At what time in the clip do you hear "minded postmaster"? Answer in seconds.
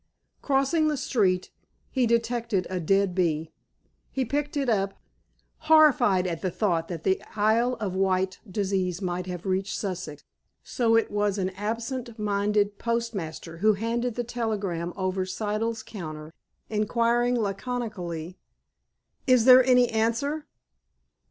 12.17-13.57